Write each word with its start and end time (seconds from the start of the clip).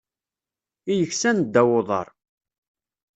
I 0.91 0.93
yeksan 0.99 1.37
ddaw 1.45 1.69
n 1.73 1.75
udrar. 1.77 2.07